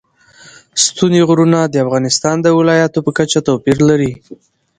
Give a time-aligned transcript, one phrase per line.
[0.83, 4.11] ستوني غرونه د افغانستان د ولایاتو په کچه توپیر لري.